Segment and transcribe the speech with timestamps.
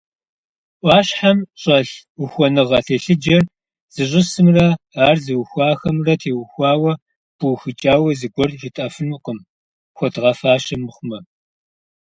[0.81, 3.43] Ӏуащхьэм щӀэлъ ухуэныгъэ телъыджэр
[3.93, 4.67] зищӀысымрэ
[5.07, 6.93] ар зыухуахэмрэ теухуауэ
[7.37, 9.39] пыухыкӀауэ зыгуэр жытӀэфынукъым,
[9.95, 11.19] хуэдгъэфащэ мыхъумэ.